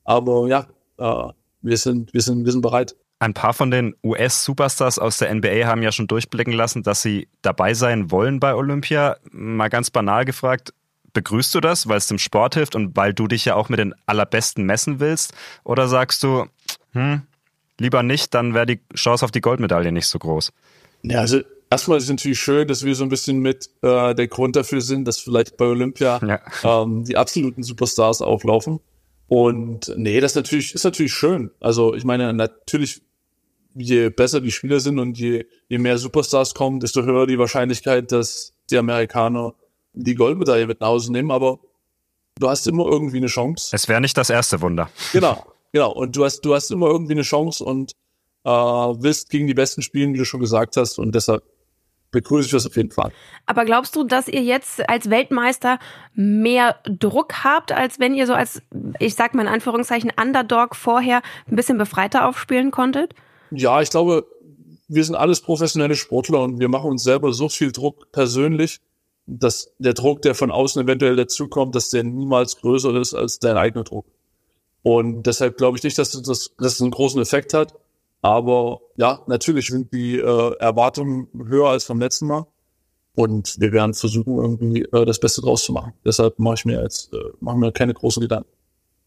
Aber 0.05 0.47
ja, 0.49 0.67
äh, 0.99 1.33
wir 1.63 1.77
sind, 1.77 2.13
wir 2.13 2.21
sind, 2.21 2.45
wir 2.45 2.53
sind 2.53 2.61
bereit. 2.61 2.97
Ein 3.19 3.35
paar 3.35 3.55
von 3.55 3.71
den 3.71 3.95
US-Superstars 4.03 4.99
aus 4.99 5.19
der 5.19 5.33
NBA 5.33 5.67
haben 5.67 5.83
ja 5.83 5.93
schon 5.93 6.09
durchblicken 6.09 6.53
lassen, 6.53 6.83
dass 6.83 7.03
sie 7.03 7.29
dabei 7.41 7.75
sein 7.75 8.11
wollen 8.11 8.41
bei 8.41 8.55
Olympia. 8.55 9.17
Mal 9.31 9.69
ganz 9.69 9.91
banal 9.91 10.25
gefragt, 10.25 10.75
begrüßt 11.13 11.55
du 11.55 11.61
das, 11.61 11.89
weil 11.89 11.99
es 11.99 12.09
dem 12.09 12.19
Sport 12.19 12.55
hilft 12.55 12.75
und 12.75 12.97
weil 12.97 13.15
du 13.15 13.29
dich 13.29 13.45
ja 13.45 13.55
auch 13.55 13.69
mit 13.69 13.79
den 13.79 13.95
Allerbesten 14.07 14.65
messen 14.65 14.99
willst? 14.99 15.35
Oder 15.63 15.87
sagst 15.87 16.25
du, 16.25 16.47
hm, 16.93 17.23
lieber 17.83 18.03
nicht, 18.03 18.35
dann 18.35 18.55
wäre 18.55 18.67
die 18.67 18.81
Chance 18.95 19.25
auf 19.25 19.31
die 19.31 19.41
Goldmedaille 19.41 19.93
nicht 19.93 20.07
so 20.07 20.19
groß. 20.19 20.53
Ja, 21.03 21.21
also 21.21 21.41
erstmal 21.71 21.99
ist 21.99 22.05
es 22.05 22.11
natürlich 22.11 22.41
schön, 22.41 22.69
dass 22.69 22.85
wir 22.85 22.95
so 22.95 23.05
ein 23.05 23.09
bisschen 23.09 23.39
mit 23.41 23.71
äh, 23.83 24.15
der 24.15 24.29
Grund 24.29 24.57
dafür 24.57 24.81
sind, 24.81 25.07
dass 25.07 25.19
vielleicht 25.19 25.57
bei 25.57 25.67
Olympia 25.67 26.21
ja. 26.25 26.83
ähm, 26.83 27.05
die 27.05 27.17
absoluten 27.17 27.63
Superstars 27.63 28.23
auflaufen. 28.23 28.81
Und 29.27 29.93
nee, 29.97 30.21
das 30.21 30.33
ist 30.33 30.37
natürlich, 30.37 30.75
ist 30.75 30.85
natürlich 30.85 31.15
schön. 31.15 31.51
Also 31.61 31.95
ich 31.95 32.05
meine, 32.05 32.33
natürlich, 32.33 33.01
je 33.75 34.11
besser 34.11 34.41
die 34.41 34.51
Spieler 34.51 34.81
sind 34.81 34.99
und 34.99 35.19
je, 35.19 35.47
je 35.69 35.79
mehr 35.79 35.97
Superstars 35.97 36.55
kommen, 36.55 36.81
desto 36.81 37.03
höher 37.03 37.27
die 37.27 37.39
Wahrscheinlichkeit, 37.39 38.13
dass 38.13 38.53
die 38.71 38.77
Amerikaner 38.77 39.55
die 39.95 40.15
Goldmedaille 40.15 40.67
mit 40.67 40.81
nach 40.81 40.89
Hause 40.89 41.13
nehmen. 41.13 41.31
Aber 41.31 41.61
du 42.39 42.49
hast 42.49 42.67
immer 42.67 42.85
irgendwie 42.85 43.19
eine 43.19 43.27
Chance. 43.27 43.75
Es 43.75 43.89
wäre 43.89 44.01
nicht 44.01 44.17
das 44.17 44.31
erste 44.31 44.61
Wunder. 44.61 44.91
Genau. 45.13 45.52
Genau, 45.73 45.93
und 45.93 46.17
du 46.17 46.25
hast, 46.25 46.43
du 46.43 46.55
hast 46.55 46.71
immer 46.71 46.87
irgendwie 46.87 47.13
eine 47.13 47.23
Chance 47.23 47.65
und 47.65 47.93
äh, 48.45 48.51
willst 48.51 49.31
gegen 49.31 49.47
die 49.47 49.55
Besten 49.55 49.83
spielen, 49.83 50.15
wie 50.15 50.19
du 50.19 50.25
schon 50.25 50.41
gesagt 50.41 50.77
hast. 50.77 50.99
Und 50.99 51.15
deshalb 51.15 51.43
begrüße 52.11 52.47
ich 52.47 52.53
das 52.53 52.67
auf 52.67 52.77
jeden 52.77 52.91
Fall. 52.91 53.11
Aber 53.47 53.65
glaubst 53.65 53.97
du, 53.97 54.05
dass 54.05 54.29
ihr 54.29 54.43
jetzt 54.43 54.87
als 54.89 55.09
Weltmeister 55.09 55.79
mehr 56.15 56.77
Druck 56.85 57.43
habt, 57.43 57.73
als 57.73 57.99
wenn 57.99 58.15
ihr 58.15 58.27
so 58.27 58.35
als, 58.35 58.63
ich 58.99 59.15
sag 59.15 59.35
mal 59.35 59.43
in 59.43 59.49
Anführungszeichen, 59.49 60.13
Underdog 60.21 60.77
vorher 60.77 61.23
ein 61.51 61.57
bisschen 61.57 61.79
befreiter 61.79 62.29
aufspielen 62.29 62.71
konntet? 62.71 63.15
Ja, 63.51 63.81
ich 63.81 63.91
glaube, 63.91 64.27
wir 64.89 65.05
sind 65.05 65.15
alles 65.15 65.41
professionelle 65.41 65.97
Sportler 65.97 66.43
und 66.43 66.61
wir 66.61 66.69
machen 66.69 66.91
uns 66.91 67.03
selber 67.03 67.33
so 67.33 67.49
viel 67.49 67.73
Druck 67.73 68.13
persönlich, 68.13 68.81
dass 69.27 69.73
der 69.79 69.95
Druck, 69.95 70.21
der 70.21 70.35
von 70.35 70.51
außen 70.51 70.83
eventuell 70.83 71.17
dazukommt, 71.17 71.75
dass 71.75 71.89
der 71.89 72.05
niemals 72.05 72.59
größer 72.59 72.95
ist 72.97 73.15
als 73.15 73.39
dein 73.39 73.57
eigener 73.57 73.85
Druck. 73.85 74.07
Und 74.83 75.25
deshalb 75.25 75.57
glaube 75.57 75.79
ich 75.79 75.85
nicht, 75.85 75.99
dass 75.99 76.11
das, 76.11 76.23
dass 76.23 76.51
das 76.57 76.81
einen 76.81 76.91
großen 76.91 77.21
Effekt 77.21 77.55
hat. 77.55 77.75
Aber 78.21 78.81
ja, 78.97 79.23
natürlich 79.27 79.69
sind 79.69 79.93
die 79.93 80.19
äh, 80.19 80.57
Erwartungen 80.59 81.29
höher 81.35 81.69
als 81.69 81.85
vom 81.85 82.01
letzten 82.01 82.27
Mal. 82.27 82.47
Und 83.15 83.61
wir 83.61 83.73
werden 83.73 83.95
versuchen, 83.95 84.37
irgendwie 84.39 84.83
äh, 84.83 85.05
das 85.05 85.21
Beste 85.21 85.43
draus 85.43 85.65
zu 85.65 85.73
machen. 85.73 85.93
Deshalb 86.05 86.39
mache 86.39 86.55
ich 86.55 86.65
mir 86.65 86.83
jetzt, 86.83 87.13
äh, 87.13 87.19
mache 87.41 87.59
mir 87.59 87.73
keine 87.73 87.95
großen 87.95 88.21
Gedanken 88.21 88.49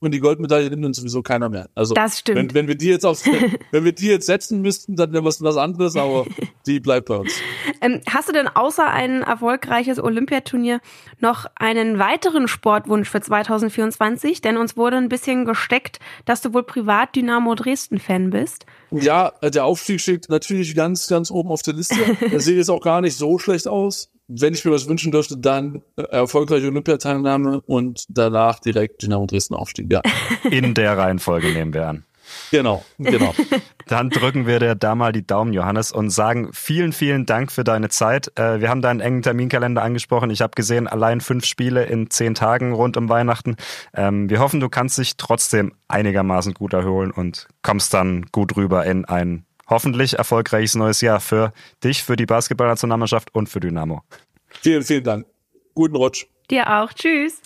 und 0.06 0.12
die 0.12 0.20
Goldmedaille 0.20 0.70
nimmt 0.70 0.86
uns 0.86 0.98
sowieso 0.98 1.22
keiner 1.22 1.50
mehr. 1.50 1.70
Also 1.76 1.94
das 1.94 2.20
stimmt. 2.20 2.38
Wenn, 2.38 2.54
wenn 2.54 2.68
wir 2.68 2.76
die 2.76 2.88
jetzt 2.88 3.06
aufs, 3.06 3.26
wenn 3.72 3.84
wir 3.84 3.92
die 3.92 4.08
jetzt 4.08 4.26
setzen 4.26 4.62
müssten, 4.62 4.96
dann 4.96 5.14
wäre 5.14 5.26
was, 5.26 5.42
was 5.42 5.58
anderes, 5.58 5.96
aber 5.96 6.26
die 6.66 6.80
bleibt 6.80 7.08
bei 7.08 7.18
uns. 7.18 7.34
Ähm, 7.82 8.02
hast 8.10 8.30
du 8.30 8.34
denn 8.34 8.48
außer 8.48 8.88
ein 8.88 9.22
erfolgreiches 9.22 10.00
Olympiaturnier 10.00 10.80
noch 11.20 11.46
einen 11.56 12.00
weiteren 12.00 12.48
Sportwunsch 12.48 13.10
für 13.10 13.22
2024? 13.22 14.42
Denn 14.42 14.58
uns 14.58 14.78
wurde 14.78 14.98
ein 14.98 15.10
bisschen 15.10 15.46
gesteckt, 15.46 16.00
dass 16.26 16.42
du 16.42 16.54
wohl 16.54 16.64
privat 16.64 17.16
Dynamo 17.16 17.56
Dresden-Fan 17.56 18.30
bist. 18.30 18.66
Ja, 18.92 19.32
der 19.42 19.66
Aufstieg 19.66 20.00
steht 20.00 20.30
natürlich 20.30 20.76
ganz, 20.76 21.08
ganz 21.08 21.32
oben 21.32 21.50
auf 21.50 21.62
der 21.62 21.74
Liste. 21.74 21.96
Der 22.32 22.40
sieht 22.40 22.58
jetzt 22.58 22.70
auch 22.70 22.82
gar 22.82 23.02
nicht 23.02 23.18
so 23.18 23.40
schlecht 23.40 23.68
aus 23.68 24.10
wenn 24.28 24.54
ich 24.54 24.66
mir 24.66 24.72
was 24.72 24.88
wünschen 24.88 25.12
dürfte, 25.12 25.38
dann 25.38 25.82
äh, 25.98 26.04
erfolgreiche 26.04 26.68
Olympiateilnahme 26.68 27.62
und 27.62 28.06
danach 28.10 28.60
direkt 28.60 29.02
Dynamo 29.04 29.26
Dresden 29.26 29.54
Aufstieg, 29.54 29.92
ja. 29.92 30.02
In 30.50 30.74
der 30.74 30.98
Reihenfolge 30.98 31.52
nehmen 31.52 31.74
wir 31.74 31.88
an. 31.88 32.06
Genau, 32.52 32.84
genau. 32.98 33.34
Dann 33.88 34.10
drücken 34.10 34.48
wir 34.48 34.60
dir 34.60 34.76
da 34.76 34.96
mal 34.96 35.12
die 35.12 35.26
Daumen, 35.26 35.54
Johannes, 35.54 35.92
und 35.92 36.10
sagen 36.10 36.50
vielen, 36.54 36.92
vielen 36.92 37.26
Dank 37.26 37.52
für 37.52 37.64
deine 37.64 37.90
Zeit. 37.90 38.32
Äh, 38.38 38.62
wir 38.62 38.70
haben 38.70 38.82
deinen 38.82 39.00
engen 39.00 39.22
Terminkalender 39.22 39.84
angesprochen. 39.84 40.30
Ich 40.30 40.42
habe 40.42 40.54
gesehen, 40.56 40.88
allein 40.88 41.22
fünf 41.22 41.46
Spiele 41.46 41.86
in 41.86 42.10
zehn 42.10 42.34
Tagen 42.34 42.74
rund 42.74 42.98
um 42.98 43.10
Weihnachten. 43.10 43.56
Ähm, 43.94 44.30
wir 44.30 44.40
hoffen, 44.40 44.60
du 44.60 44.70
kannst 44.70 44.98
dich 44.98 45.18
trotzdem 45.18 45.74
einigermaßen 45.88 46.54
gut 46.54 46.74
erholen 46.74 47.12
und 47.12 47.48
kommst 47.62 47.94
dann 47.94 48.26
gut 48.32 48.56
rüber 48.56 48.86
in 48.86 49.06
ein 49.06 49.46
hoffentlich 49.68 50.18
erfolgreiches 50.18 50.76
neues 50.76 51.02
Jahr 51.02 51.20
für 51.20 51.54
dich, 51.84 52.04
für 52.04 52.16
die 52.16 52.26
Basketballnationalmannschaft 52.26 53.34
und 53.34 53.50
für 53.50 53.60
Dynamo. 53.60 54.02
Vielen, 54.62 54.84
vielen 54.84 55.04
Dank. 55.04 55.26
Guten 55.74 55.96
Rutsch. 55.96 56.26
Dir 56.50 56.70
auch. 56.72 56.94
Tschüss. 56.94 57.42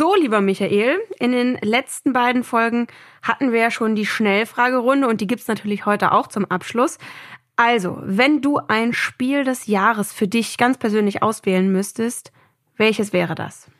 So, 0.00 0.14
lieber 0.14 0.40
Michael, 0.40 0.98
in 1.18 1.32
den 1.32 1.58
letzten 1.60 2.14
beiden 2.14 2.42
Folgen 2.42 2.86
hatten 3.20 3.52
wir 3.52 3.60
ja 3.60 3.70
schon 3.70 3.94
die 3.94 4.06
Schnellfragerunde 4.06 5.06
und 5.06 5.20
die 5.20 5.26
gibt's 5.26 5.46
natürlich 5.46 5.84
heute 5.84 6.12
auch 6.12 6.28
zum 6.28 6.46
Abschluss. 6.46 6.96
Also, 7.56 7.98
wenn 8.00 8.40
du 8.40 8.56
ein 8.66 8.94
Spiel 8.94 9.44
des 9.44 9.66
Jahres 9.66 10.14
für 10.14 10.26
dich 10.26 10.56
ganz 10.56 10.78
persönlich 10.78 11.22
auswählen 11.22 11.70
müsstest, 11.70 12.32
welches 12.78 13.12
wäre 13.12 13.34
das? 13.34 13.70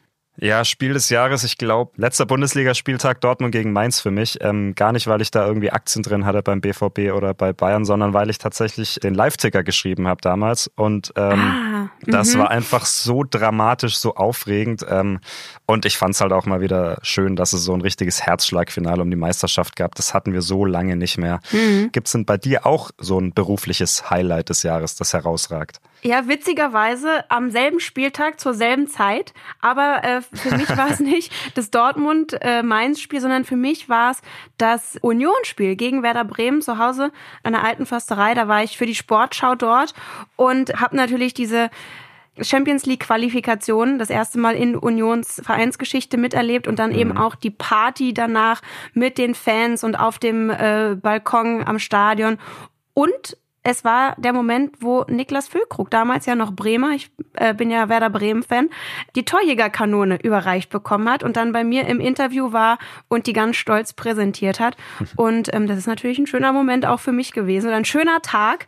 Ja, 0.43 0.65
Spiel 0.65 0.95
des 0.95 1.11
Jahres, 1.11 1.45
ich 1.45 1.59
glaube, 1.59 1.93
letzter 1.97 2.25
Bundesligaspieltag 2.25 3.21
Dortmund 3.21 3.53
gegen 3.53 3.73
Mainz 3.73 4.01
für 4.01 4.11
mich. 4.11 4.39
Ähm, 4.41 4.75
gar 4.75 4.93
nicht, 4.93 5.07
weil 5.07 5.21
ich 5.21 5.31
da 5.31 5.47
irgendwie 5.47 5.71
Aktien 5.71 6.03
drin 6.03 6.25
hatte 6.25 6.43
beim 6.43 6.63
BVB 6.63 7.13
oder 7.15 7.35
bei 7.35 7.53
Bayern, 7.53 7.85
sondern 7.85 8.15
weil 8.15 8.31
ich 8.31 8.39
tatsächlich 8.39 8.95
den 9.03 9.15
Live-Ticker 9.15 9.63
geschrieben 9.63 10.09
habe 10.09 10.23
damals. 10.23 10.71
Und 10.77 11.13
ähm, 11.17 11.41
ah, 11.41 11.91
das 12.07 12.39
war 12.39 12.51
einfach 12.51 12.87
so 12.87 13.23
dramatisch, 13.23 13.99
so 13.99 14.15
aufregend. 14.15 14.85
Ähm, 14.89 15.21
und 15.67 15.85
ich 15.85 15.99
fand 15.99 16.15
es 16.15 16.23
halt 16.23 16.33
auch 16.33 16.47
mal 16.47 16.63
wieder 16.63 16.99
schön, 17.03 17.37
dass 17.37 17.53
es 17.53 17.63
so 17.63 17.75
ein 17.75 17.83
richtiges 17.83 18.23
Herzschlagfinale 18.23 19.03
um 19.03 19.11
die 19.11 19.19
Meisterschaft 19.19 19.77
gab. 19.77 19.95
Das 19.95 20.15
hatten 20.15 20.33
wir 20.33 20.41
so 20.41 20.65
lange 20.65 20.97
nicht 20.97 21.19
mehr. 21.19 21.41
Mhm. 21.53 21.93
Gibt 21.93 22.07
es 22.07 22.13
denn 22.13 22.25
bei 22.25 22.39
dir 22.39 22.65
auch 22.65 22.93
so 22.97 23.21
ein 23.21 23.35
berufliches 23.35 24.09
Highlight 24.09 24.49
des 24.49 24.63
Jahres, 24.63 24.97
das 24.97 25.13
herausragt? 25.13 25.81
Ja, 26.03 26.29
witzigerweise 26.29 27.31
am 27.31 27.51
selben 27.51 27.79
Spieltag 27.79 28.41
zur 28.41 28.55
selben 28.55 28.89
Zeit. 28.89 29.35
Aber 29.61 30.03
äh, 30.03 30.23
für 30.23 30.57
mich 30.57 30.69
war 30.77 30.91
es 30.91 31.01
nicht 31.01 31.33
das 31.55 31.71
Dortmund-Mainz-Spiel, 31.71 33.19
äh, 33.19 33.23
sondern 33.23 33.45
für 33.45 33.57
mich 33.57 33.89
war 33.89 34.13
es 34.13 34.23
das 34.57 34.97
Union-Spiel 35.03 35.77
gegen 35.77 36.03
Werder 36.03 36.25
Bremen 36.25 36.63
zu 36.63 36.79
Hause 36.79 37.13
an 37.43 37.53
der 37.53 37.65
Alten 37.65 37.85
Försterei. 37.85 38.35
Da 38.35 38.49
war 38.49 38.63
ich 38.63 38.79
für 38.79 38.87
die 38.87 38.95
Sportschau 38.95 39.55
dort 39.55 39.95
und 40.37 40.81
habe 40.81 40.97
natürlich 40.97 41.35
diese 41.35 41.71
Champions 42.41 42.87
League 42.87 43.01
Qualifikation 43.01 43.99
das 43.99 44.09
erste 44.09 44.39
Mal 44.39 44.55
in 44.55 44.77
Unions 44.77 45.43
Vereinsgeschichte 45.45 46.17
miterlebt 46.17 46.67
und 46.67 46.79
dann 46.79 46.91
mhm. 46.91 46.99
eben 46.99 47.19
auch 47.19 47.35
die 47.35 47.51
Party 47.51 48.15
danach 48.15 48.63
mit 48.95 49.19
den 49.19 49.35
Fans 49.35 49.85
und 49.85 49.97
auf 49.97 50.19
dem 50.19 50.49
äh, 50.49 50.97
Balkon 51.01 51.67
am 51.67 51.79
Stadion 51.79 52.39
und 52.95 53.37
es 53.63 53.85
war 53.85 54.15
der 54.17 54.33
Moment, 54.33 54.77
wo 54.81 55.05
Niklas 55.09 55.49
Füllkrug, 55.49 55.91
damals 55.91 56.25
ja 56.25 56.35
noch 56.35 56.53
Bremer, 56.53 56.93
ich 56.93 57.11
äh, 57.35 57.53
bin 57.53 57.71
ja 57.71 57.91
Werder 57.91 58.09
Bremen-Fan, 58.09 58.71
die 59.17 59.25
Torjägerkanone 59.25 60.19
überreicht 60.23 60.71
bekommen 60.71 61.11
hat 61.11 61.23
und 61.23 61.37
dann 61.37 61.53
bei 61.53 61.63
mir 61.63 61.87
im 61.87 62.01
Interview 62.01 62.53
war 62.53 62.79
und 63.09 63.27
die 63.27 63.35
ganz 63.35 63.57
stolz 63.57 63.93
präsentiert 63.93 64.61
hat. 64.61 64.77
Und 65.17 65.53
ähm, 65.53 65.67
das 65.67 65.77
ist 65.77 65.87
natürlich 65.87 66.19
ein 66.19 66.27
schöner 66.27 66.53
Moment 66.53 66.87
auch 66.87 67.01
für 67.01 67.13
mich 67.13 67.33
gewesen 67.33 67.69
und 67.69 67.75
ein 67.75 67.85
schöner 67.85 68.23
Tag. 68.23 68.67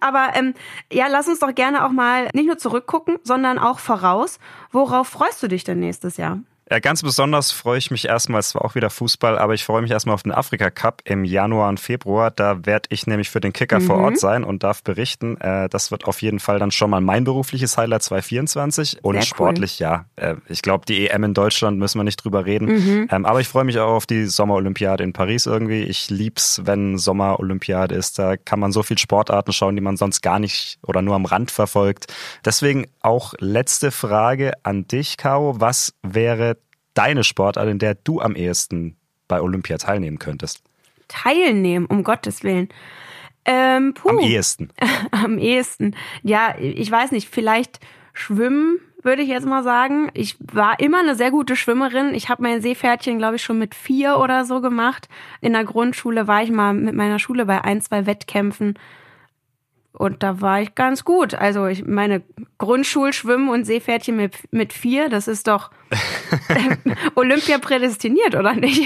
Aber 0.00 0.30
ähm, 0.34 0.54
ja, 0.92 1.06
lass 1.08 1.28
uns 1.28 1.38
doch 1.38 1.54
gerne 1.54 1.84
auch 1.84 1.90
mal 1.90 2.28
nicht 2.34 2.46
nur 2.46 2.58
zurückgucken, 2.58 3.18
sondern 3.22 3.58
auch 3.58 3.78
voraus. 3.78 4.38
Worauf 4.70 5.08
freust 5.08 5.42
du 5.42 5.48
dich 5.48 5.64
denn 5.64 5.78
nächstes 5.78 6.16
Jahr? 6.16 6.40
Ja, 6.70 6.78
ganz 6.78 7.02
besonders 7.02 7.50
freue 7.50 7.76
ich 7.76 7.90
mich 7.90 8.06
erstmal, 8.08 8.40
es 8.40 8.54
war 8.54 8.64
auch 8.64 8.74
wieder 8.74 8.88
Fußball, 8.88 9.36
aber 9.36 9.52
ich 9.52 9.64
freue 9.64 9.82
mich 9.82 9.90
erstmal 9.90 10.14
auf 10.14 10.22
den 10.22 10.32
Afrika 10.32 10.70
Cup 10.70 11.02
im 11.04 11.24
Januar 11.24 11.68
und 11.68 11.78
Februar. 11.78 12.30
Da 12.30 12.64
werde 12.64 12.88
ich 12.90 13.06
nämlich 13.06 13.30
für 13.30 13.40
den 13.40 13.52
Kicker 13.52 13.80
mhm. 13.80 13.84
vor 13.84 13.98
Ort 13.98 14.18
sein 14.18 14.42
und 14.42 14.62
darf 14.62 14.82
berichten. 14.82 15.38
Äh, 15.40 15.68
das 15.68 15.90
wird 15.90 16.06
auf 16.06 16.22
jeden 16.22 16.40
Fall 16.40 16.58
dann 16.58 16.70
schon 16.70 16.88
mal 16.88 17.00
mein 17.00 17.24
berufliches 17.24 17.76
Highlight 17.76 18.04
2024 18.04 19.04
und 19.04 19.16
Sehr 19.16 19.22
sportlich, 19.22 19.78
cool. 19.80 19.84
ja. 19.84 20.04
Äh, 20.16 20.36
ich 20.48 20.62
glaube, 20.62 20.86
die 20.86 21.08
EM 21.08 21.24
in 21.24 21.34
Deutschland 21.34 21.78
müssen 21.78 21.98
wir 21.98 22.04
nicht 22.04 22.24
drüber 22.24 22.46
reden. 22.46 22.66
Mhm. 22.66 23.08
Ähm, 23.10 23.26
aber 23.26 23.40
ich 23.40 23.48
freue 23.48 23.64
mich 23.64 23.78
auch 23.78 23.92
auf 23.92 24.06
die 24.06 24.24
Sommerolympiade 24.24 25.04
in 25.04 25.12
Paris 25.12 25.46
irgendwie. 25.46 25.82
Ich 25.82 26.08
lieb's, 26.08 26.62
wenn 26.64 26.96
Sommerolympiade 26.96 27.94
ist. 27.94 28.18
Da 28.18 28.36
kann 28.36 28.60
man 28.60 28.72
so 28.72 28.82
viel 28.82 28.98
Sportarten 28.98 29.52
schauen, 29.52 29.74
die 29.74 29.82
man 29.82 29.96
sonst 29.96 30.22
gar 30.22 30.38
nicht 30.38 30.78
oder 30.82 31.02
nur 31.02 31.16
am 31.16 31.26
Rand 31.26 31.50
verfolgt. 31.50 32.06
Deswegen 32.44 32.86
auch 33.00 33.34
letzte 33.40 33.90
Frage 33.90 34.52
an 34.62 34.86
dich, 34.86 35.16
Caro. 35.16 35.60
Was 35.60 35.92
wäre 36.02 36.56
deine 36.94 37.24
Sportart, 37.24 37.68
in 37.68 37.78
der 37.78 37.94
du 37.94 38.20
am 38.20 38.36
ehesten 38.36 38.96
bei 39.28 39.40
Olympia 39.40 39.78
teilnehmen 39.78 40.18
könntest? 40.18 40.62
Teilnehmen, 41.08 41.86
um 41.86 42.04
Gottes 42.04 42.42
Willen. 42.42 42.68
Ähm, 43.44 43.94
puh. 43.94 44.10
Am 44.10 44.18
ehesten. 44.18 44.70
am 45.10 45.38
ehesten. 45.38 45.96
Ja, 46.22 46.54
ich 46.58 46.90
weiß 46.90 47.12
nicht, 47.12 47.28
vielleicht 47.28 47.80
schwimmen 48.12 48.78
würde 49.02 49.22
ich 49.22 49.28
jetzt 49.28 49.46
mal 49.46 49.64
sagen. 49.64 50.10
Ich 50.14 50.36
war 50.40 50.78
immer 50.78 51.00
eine 51.00 51.16
sehr 51.16 51.30
gute 51.30 51.56
Schwimmerin. 51.56 52.14
Ich 52.14 52.28
habe 52.28 52.42
mein 52.42 52.62
Seepferdchen, 52.62 53.18
glaube 53.18 53.36
ich, 53.36 53.42
schon 53.42 53.58
mit 53.58 53.74
vier 53.74 54.18
oder 54.18 54.44
so 54.44 54.60
gemacht. 54.60 55.08
In 55.40 55.52
der 55.52 55.64
Grundschule 55.64 56.28
war 56.28 56.42
ich 56.42 56.50
mal 56.50 56.72
mit 56.72 56.94
meiner 56.94 57.18
Schule 57.18 57.46
bei 57.46 57.62
ein, 57.62 57.80
zwei 57.80 58.06
Wettkämpfen. 58.06 58.78
Und 60.02 60.24
da 60.24 60.40
war 60.40 60.60
ich 60.60 60.74
ganz 60.74 61.04
gut. 61.04 61.32
Also 61.32 61.66
ich 61.66 61.86
meine, 61.86 62.24
Grundschulschwimmen 62.58 63.48
und 63.50 63.64
Seepferdchen 63.64 64.16
mit, 64.16 64.34
mit 64.50 64.72
vier, 64.72 65.08
das 65.08 65.28
ist 65.28 65.46
doch 65.46 65.70
Olympia 67.14 67.58
prädestiniert, 67.58 68.34
oder 68.34 68.52
nicht? 68.54 68.82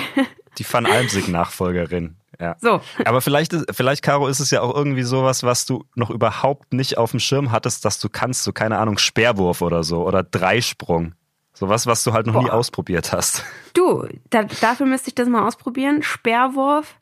Die 0.59 0.71
Van 0.71 0.85
Almsig-Nachfolgerin. 0.85 2.17
Ja. 2.39 2.57
So. 2.61 2.83
Aber 3.07 3.23
vielleicht, 3.23 3.57
vielleicht, 3.71 4.03
Caro, 4.03 4.29
ist 4.29 4.41
es 4.41 4.51
ja 4.51 4.61
auch 4.61 4.75
irgendwie 4.75 5.05
sowas, 5.05 5.43
was 5.43 5.65
du 5.65 5.87
noch 5.95 6.11
überhaupt 6.11 6.75
nicht 6.75 6.99
auf 6.99 7.13
dem 7.13 7.21
Schirm 7.21 7.51
hattest, 7.51 7.87
dass 7.87 7.99
du 7.99 8.11
kannst, 8.11 8.43
so 8.43 8.53
keine 8.53 8.77
Ahnung, 8.77 8.99
Speerwurf 8.99 9.63
oder 9.63 9.85
so 9.85 10.07
oder 10.07 10.23
Dreisprung. 10.23 11.15
Sowas, 11.55 11.87
was 11.87 12.05
du 12.05 12.13
halt 12.13 12.27
noch 12.27 12.35
Boah. 12.35 12.43
nie 12.43 12.51
ausprobiert 12.51 13.15
hast. 13.15 13.43
Du, 13.73 14.07
da, 14.29 14.45
dafür 14.45 14.85
müsste 14.85 15.09
ich 15.09 15.15
das 15.15 15.31
mal 15.31 15.47
ausprobieren. 15.47 16.03
Speerwurf, 16.03 16.97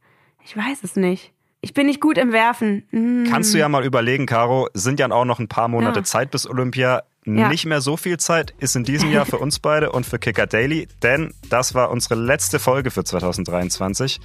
ich 0.45 0.57
weiß 0.57 0.85
es 0.85 0.95
nicht. 0.95 1.34
Ich 1.65 1.73
bin 1.73 1.87
nicht 1.87 2.03
gut 2.03 2.19
im 2.19 2.31
Werfen. 2.31 2.85
Mm. 2.91 3.25
Kannst 3.25 3.55
du 3.55 3.59
ja 3.59 3.71
mal 3.71 3.87
überlegen, 3.87 4.27
Caro, 4.27 4.69
sind 4.75 5.01
ja 5.01 5.11
auch 5.11 5.25
noch 5.25 5.39
ein 5.39 5.49
paar 5.49 5.69
Monate 5.69 6.01
ja. 6.01 6.05
Zeit 6.05 6.31
bis 6.31 6.47
Olympia. 6.47 7.05
Ja. 7.25 7.49
Nicht 7.49 7.65
mehr 7.65 7.81
so 7.81 7.97
viel 7.97 8.19
Zeit 8.19 8.53
ist 8.59 8.77
in 8.77 8.85
diesem 8.85 9.11
Jahr 9.11 9.25
für 9.25 9.39
uns 9.39 9.61
beide 9.61 9.91
und 9.91 10.05
für 10.05 10.19
Kicker 10.19 10.47
Daily, 10.47 10.89
denn 11.03 11.33
das 11.49 11.75
war 11.75 11.91
unsere 11.91 12.17
letzte 12.17 12.59
Folge 12.59 12.91
für 12.91 13.03
2023. 13.03 14.21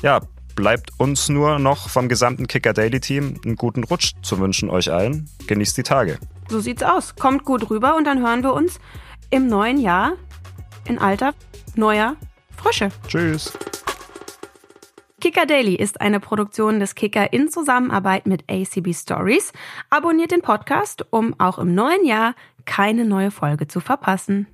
Ja, 0.00 0.20
bleibt 0.56 0.92
uns 0.96 1.28
nur 1.28 1.58
noch 1.58 1.90
vom 1.90 2.08
gesamten 2.08 2.46
Kicker 2.46 2.72
Daily 2.72 3.00
Team 3.00 3.38
einen 3.44 3.56
guten 3.56 3.84
Rutsch 3.84 4.14
zu 4.22 4.38
wünschen 4.38 4.70
euch 4.70 4.90
allen. 4.90 5.28
Genießt 5.46 5.76
die 5.76 5.82
Tage. 5.82 6.18
So 6.48 6.58
sieht's 6.58 6.82
aus. 6.82 7.16
Kommt 7.16 7.44
gut 7.44 7.68
rüber 7.68 7.96
und 7.98 8.04
dann 8.04 8.22
hören 8.22 8.42
wir 8.42 8.54
uns 8.54 8.80
im 9.28 9.46
neuen 9.46 9.78
Jahr 9.78 10.14
in 10.86 10.98
alter, 10.98 11.34
neuer 11.76 12.16
Frische. 12.56 12.88
Tschüss. 13.06 13.52
Kicker 15.20 15.46
Daily 15.46 15.74
ist 15.74 16.00
eine 16.00 16.20
Produktion 16.20 16.78
des 16.78 16.94
Kicker 16.94 17.32
in 17.32 17.48
Zusammenarbeit 17.48 18.26
mit 18.26 18.44
ACB 18.48 18.94
Stories. 18.94 19.52
Abonniert 19.90 20.30
den 20.30 20.42
Podcast, 20.42 21.04
um 21.10 21.34
auch 21.40 21.58
im 21.58 21.74
neuen 21.74 22.04
Jahr 22.06 22.36
keine 22.66 23.04
neue 23.04 23.32
Folge 23.32 23.66
zu 23.66 23.80
verpassen. 23.80 24.46